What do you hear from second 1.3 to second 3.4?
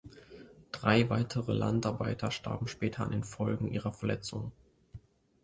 Landarbeiter starben später an den